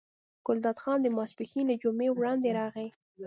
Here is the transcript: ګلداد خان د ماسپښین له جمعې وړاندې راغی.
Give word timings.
ګلداد 0.45 0.77
خان 0.83 0.99
د 1.03 1.07
ماسپښین 1.17 1.65
له 1.71 1.75
جمعې 1.83 2.09
وړاندې 2.11 2.49
راغی. 2.59 2.87